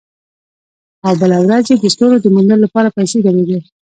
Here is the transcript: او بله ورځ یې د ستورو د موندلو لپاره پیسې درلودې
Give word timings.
او 1.05 1.13
بله 1.21 1.37
ورځ 1.45 1.65
یې 1.71 1.75
د 1.79 1.85
ستورو 1.93 2.17
د 2.21 2.27
موندلو 2.35 2.63
لپاره 2.65 2.93
پیسې 2.97 3.17
درلودې 3.21 3.59